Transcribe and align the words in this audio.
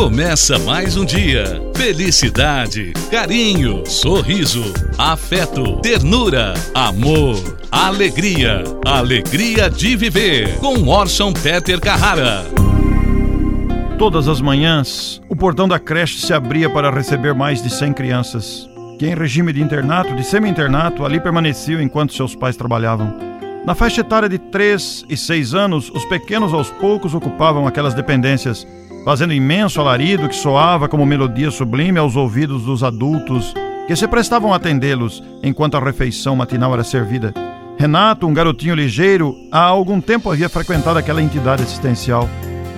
Começa 0.00 0.58
mais 0.58 0.96
um 0.96 1.04
dia. 1.04 1.44
Felicidade, 1.76 2.94
carinho, 3.10 3.84
sorriso, 3.84 4.72
afeto, 4.96 5.76
ternura, 5.82 6.54
amor, 6.74 7.36
alegria. 7.70 8.64
Alegria 8.82 9.68
de 9.68 9.96
viver. 9.96 10.56
Com 10.56 10.88
Orson 10.88 11.34
Peter 11.34 11.78
Carrara. 11.78 12.46
Todas 13.98 14.26
as 14.26 14.40
manhãs, 14.40 15.20
o 15.28 15.36
portão 15.36 15.68
da 15.68 15.78
creche 15.78 16.18
se 16.18 16.32
abria 16.32 16.70
para 16.70 16.90
receber 16.90 17.34
mais 17.34 17.62
de 17.62 17.68
100 17.68 17.92
crianças, 17.92 18.70
que 18.98 19.06
em 19.06 19.14
regime 19.14 19.52
de 19.52 19.60
internato, 19.60 20.16
de 20.16 20.24
semi-internato, 20.24 21.04
ali 21.04 21.20
permaneciam 21.20 21.78
enquanto 21.78 22.14
seus 22.14 22.34
pais 22.34 22.56
trabalhavam. 22.56 23.14
Na 23.66 23.74
faixa 23.74 24.00
etária 24.00 24.30
de 24.30 24.38
3 24.38 25.04
e 25.10 25.16
6 25.18 25.52
anos, 25.52 25.90
os 25.90 26.06
pequenos 26.06 26.54
aos 26.54 26.70
poucos 26.70 27.14
ocupavam 27.14 27.66
aquelas 27.66 27.92
dependências 27.92 28.66
fazendo 29.04 29.32
imenso 29.32 29.80
alarido 29.80 30.28
que 30.28 30.36
soava 30.36 30.88
como 30.88 31.06
melodia 31.06 31.50
sublime 31.50 31.98
aos 31.98 32.16
ouvidos 32.16 32.64
dos 32.64 32.82
adultos 32.82 33.54
que 33.86 33.96
se 33.96 34.06
prestavam 34.06 34.52
a 34.52 34.56
atendê-los 34.56 35.22
enquanto 35.42 35.76
a 35.76 35.80
refeição 35.80 36.36
matinal 36.36 36.72
era 36.74 36.84
servida. 36.84 37.34
Renato, 37.78 38.26
um 38.26 38.34
garotinho 38.34 38.74
ligeiro, 38.74 39.34
há 39.50 39.62
algum 39.62 40.00
tempo 40.00 40.30
havia 40.30 40.48
frequentado 40.48 40.98
aquela 40.98 41.22
entidade 41.22 41.62
assistencial. 41.62 42.28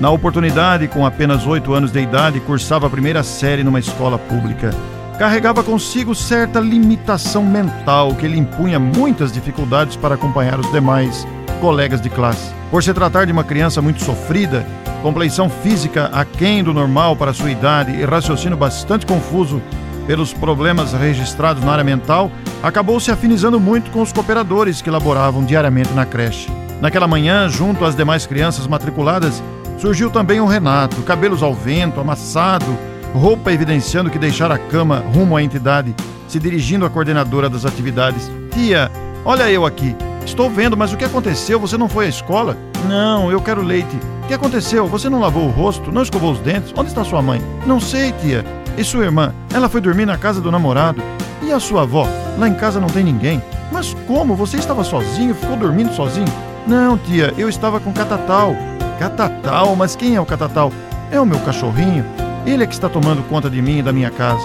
Na 0.01 0.11
oportunidade, 0.11 0.89
com 0.89 1.05
apenas 1.05 1.47
oito 1.47 1.75
anos 1.75 1.93
de 1.93 2.01
idade, 2.01 2.41
cursava 2.41 2.87
a 2.87 2.91
primeira 2.91 3.23
série 3.23 3.65
numa 3.65 3.81
escola 3.81 4.19
pública. 4.19 4.71
Carregava 5.19 5.63
consigo 5.63 6.15
certa 6.15 6.59
limitação 6.61 7.45
mental 7.45 8.15
que 8.15 8.27
lhe 8.27 8.39
impunha 8.39 8.79
muitas 8.79 9.31
dificuldades 9.33 9.97
para 9.97 10.15
acompanhar 10.15 10.59
os 10.59 10.71
demais 10.73 11.27
colegas 11.63 12.01
de 12.01 12.11
classe. 12.11 12.53
Por 12.73 12.83
se 12.83 12.93
tratar 12.93 13.25
de 13.25 13.31
uma 13.31 13.45
criança 13.45 13.81
muito 13.81 14.03
sofrida, 14.03 14.67
compleição 15.01 15.49
física 15.49 16.11
aquém 16.13 16.61
do 16.65 16.75
normal 16.75 17.15
para 17.15 17.33
sua 17.33 17.53
idade 17.53 17.93
e 17.93 18.05
raciocínio 18.05 18.59
bastante 18.59 19.07
confuso 19.07 19.63
pelos 20.05 20.33
problemas 20.33 20.93
registrados 20.93 21.63
na 21.63 21.71
área 21.71 21.85
mental, 21.85 22.33
acabou 22.65 22.99
se 22.99 23.13
afinizando 23.13 23.61
muito 23.61 23.93
com 23.93 24.03
os 24.03 24.13
cooperadores 24.13 24.83
que 24.83 24.91
laboravam 24.91 25.45
diariamente 25.45 25.93
na 25.93 26.05
creche. 26.05 26.51
Naquela 26.81 27.07
manhã, 27.07 27.49
junto 27.49 27.85
às 27.85 27.95
demais 27.95 28.27
crianças 28.27 28.67
matriculadas, 28.67 29.41
surgiu 29.79 30.11
também 30.11 30.41
o 30.41 30.47
Renato, 30.47 31.01
cabelos 31.03 31.45
ao 31.45 31.55
vento, 31.55 32.01
amassado, 32.01 32.77
roupa 33.15 33.53
evidenciando 33.53 34.11
que 34.11 34.19
deixara 34.19 34.57
a 34.57 34.59
cama 34.59 34.99
rumo 35.15 35.37
à 35.37 35.43
entidade, 35.45 35.95
se 36.27 36.41
dirigindo 36.41 36.85
à 36.85 36.91
coordenadora 36.91 37.49
das 37.49 37.65
atividades. 37.65 38.29
Tia, 38.51 38.91
olha 39.25 39.49
eu 39.49 39.65
aqui. 39.65 39.95
Estou 40.25 40.49
vendo, 40.49 40.77
mas 40.77 40.93
o 40.93 40.97
que 40.97 41.05
aconteceu? 41.05 41.59
Você 41.61 41.77
não 41.77 41.89
foi 41.89 42.07
à 42.07 42.09
escola? 42.09 42.57
Não, 42.89 43.31
eu 43.31 43.41
quero 43.41 43.63
leite. 43.63 43.97
O 44.25 44.27
que 44.27 44.35
aconteceu? 44.35 44.87
Você 44.87 45.09
não 45.09 45.21
lavou 45.21 45.45
o 45.45 45.51
rosto? 45.51 45.93
Não 45.93 46.03
escovou 46.03 46.33
os 46.33 46.39
dentes? 46.39 46.73
Onde 46.77 46.89
está 46.89 47.05
sua 47.05 47.21
mãe? 47.21 47.41
Não 47.67 47.81
sei, 47.81 48.13
tia. 48.13 48.45
E 48.77 48.85
sua 48.85 49.05
irmã? 49.05 49.35
Ela 49.53 49.69
foi 49.69 49.81
dormir 49.81 50.07
na 50.07 50.17
casa 50.17 50.41
do 50.41 50.51
namorado. 50.51 51.03
E 51.43 51.53
a 51.53 51.61
sua 51.61 51.83
avó? 51.83 52.07
Lá 52.39 52.49
em 52.49 52.55
casa 52.55 52.81
não 52.81 52.89
tem 52.89 53.05
ninguém. 53.05 53.43
Mas 53.71 53.95
como? 54.07 54.35
Você 54.37 54.57
estava 54.57 54.85
sozinho? 54.85 55.35
Ficou 55.35 55.57
dormindo 55.57 55.93
sozinho? 55.95 56.33
Não, 56.67 56.97
tia, 56.97 57.35
eu 57.37 57.49
estava 57.49 57.81
com 57.81 57.93
Catatal. 57.93 58.55
Catatal? 58.99 59.75
Mas 59.77 59.97
quem 59.97 60.15
é 60.15 60.21
o 60.21 60.27
Catatal? 60.27 60.73
É 61.11 61.21
o 61.21 61.27
meu 61.27 61.41
cachorrinho. 61.41 62.05
Ele 62.47 62.63
é 62.65 62.67
que 62.67 62.75
está 62.75 62.89
tomando 62.89 63.23
conta 63.29 63.51
de 63.51 63.61
mim 63.61 63.79
e 63.79 63.83
da 63.83 63.93
minha 63.93 64.11
casa. 64.11 64.45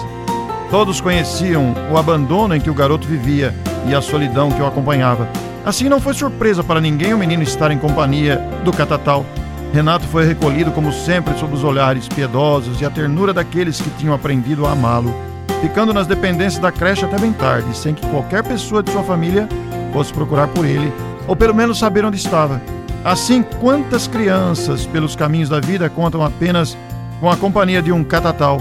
Todos 0.70 1.00
conheciam 1.00 1.74
o 1.90 1.96
abandono 1.96 2.54
em 2.54 2.60
que 2.60 2.68
o 2.68 2.74
garoto 2.74 3.06
vivia 3.06 3.54
e 3.86 3.94
a 3.94 4.02
solidão 4.02 4.50
que 4.50 4.60
o 4.60 4.66
acompanhava. 4.66 5.26
Assim 5.64 5.88
não 5.88 6.00
foi 6.00 6.14
surpresa 6.14 6.62
para 6.62 6.80
ninguém 6.80 7.12
o 7.12 7.18
menino 7.18 7.42
estar 7.42 7.70
em 7.70 7.78
companhia 7.78 8.36
do 8.64 8.72
Catatal. 8.72 9.24
Renato 9.72 10.06
foi 10.06 10.26
recolhido, 10.26 10.70
como 10.70 10.92
sempre, 10.92 11.36
sob 11.38 11.54
os 11.54 11.62
olhares 11.62 12.08
piedosos 12.08 12.80
e 12.80 12.86
a 12.86 12.90
ternura 12.90 13.34
daqueles 13.34 13.80
que 13.80 13.90
tinham 13.90 14.14
aprendido 14.14 14.66
a 14.66 14.72
amá-lo, 14.72 15.14
ficando 15.60 15.92
nas 15.92 16.06
dependências 16.06 16.60
da 16.60 16.72
creche 16.72 17.04
até 17.04 17.18
bem 17.18 17.32
tarde, 17.32 17.76
sem 17.76 17.94
que 17.94 18.06
qualquer 18.06 18.42
pessoa 18.42 18.82
de 18.82 18.90
sua 18.90 19.02
família 19.02 19.46
fosse 19.92 20.12
procurar 20.12 20.48
por 20.48 20.64
ele, 20.64 20.90
ou 21.26 21.36
pelo 21.36 21.54
menos 21.54 21.78
saber 21.78 22.04
onde 22.04 22.16
estava. 22.16 22.62
Assim, 23.04 23.42
quantas 23.42 24.06
crianças 24.06 24.86
pelos 24.86 25.14
caminhos 25.14 25.48
da 25.48 25.60
vida 25.60 25.88
contam 25.90 26.24
apenas 26.24 26.76
com 27.20 27.30
a 27.30 27.36
companhia 27.36 27.82
de 27.82 27.92
um 27.92 28.02
catatal, 28.02 28.58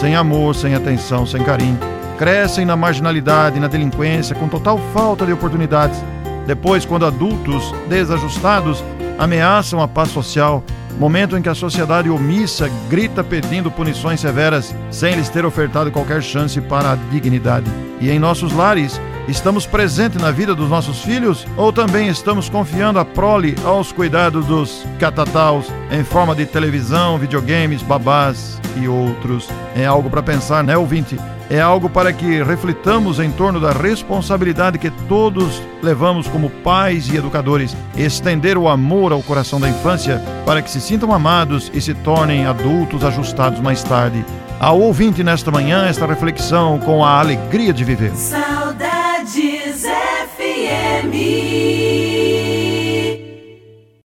sem 0.00 0.16
amor, 0.16 0.54
sem 0.54 0.74
atenção, 0.74 1.24
sem 1.24 1.42
carinho, 1.42 1.78
crescem 2.18 2.64
na 2.64 2.76
marginalidade, 2.76 3.60
na 3.60 3.68
delinquência, 3.68 4.34
com 4.34 4.48
total 4.48 4.78
falta 4.92 5.24
de 5.24 5.32
oportunidades. 5.32 6.02
Depois, 6.48 6.86
quando 6.86 7.04
adultos 7.04 7.74
desajustados 7.90 8.82
ameaçam 9.18 9.82
a 9.82 9.86
paz 9.86 10.08
social, 10.08 10.64
momento 10.98 11.36
em 11.36 11.42
que 11.42 11.48
a 11.50 11.54
sociedade 11.54 12.08
omissa 12.08 12.70
grita 12.88 13.22
pedindo 13.22 13.70
punições 13.70 14.18
severas 14.18 14.74
sem 14.90 15.14
lhes 15.14 15.28
ter 15.28 15.44
ofertado 15.44 15.90
qualquer 15.90 16.22
chance 16.22 16.58
para 16.58 16.92
a 16.92 16.96
dignidade. 16.96 17.70
E 18.00 18.08
em 18.08 18.18
nossos 18.18 18.50
lares, 18.50 18.98
estamos 19.28 19.66
presentes 19.66 20.20
na 20.20 20.30
vida 20.30 20.54
dos 20.54 20.68
nossos 20.68 21.02
filhos 21.02 21.46
ou 21.56 21.72
também 21.72 22.08
estamos 22.08 22.48
confiando 22.48 22.98
a 22.98 23.04
prole 23.04 23.54
aos 23.64 23.92
cuidados 23.92 24.46
dos 24.46 24.84
catataus 24.98 25.66
em 25.90 26.02
forma 26.02 26.34
de 26.34 26.46
televisão, 26.46 27.18
videogames, 27.18 27.82
babás 27.82 28.60
e 28.76 28.88
outros? 28.88 29.48
É 29.76 29.86
algo 29.86 30.10
para 30.10 30.22
pensar, 30.22 30.64
né, 30.64 30.76
ouvinte? 30.76 31.16
é 31.50 31.60
algo 31.60 31.88
para 31.88 32.12
que 32.12 32.42
reflitamos 32.42 33.18
em 33.18 33.30
torno 33.30 33.58
da 33.58 33.72
responsabilidade 33.72 34.78
que 34.78 34.90
todos 34.90 35.62
levamos 35.82 36.28
como 36.28 36.50
pais 36.50 37.08
e 37.08 37.16
educadores, 37.16 37.74
estender 37.96 38.58
o 38.58 38.68
amor 38.68 39.12
ao 39.12 39.22
coração 39.22 39.58
da 39.58 39.68
infância 39.68 40.22
para 40.44 40.60
que 40.60 40.70
se 40.70 40.80
sintam 40.80 41.12
amados 41.12 41.70
e 41.72 41.80
se 41.80 41.94
tornem 41.94 42.46
adultos 42.46 43.02
ajustados 43.02 43.60
mais 43.60 43.82
tarde. 43.82 44.24
Ao 44.60 44.78
ouvinte 44.78 45.22
nesta 45.22 45.50
manhã, 45.50 45.86
esta 45.86 46.04
reflexão 46.04 46.78
com 46.80 47.04
a 47.04 47.20
alegria 47.20 47.72
de 47.72 47.84
viver. 47.84 48.14
Saudades 48.14 48.67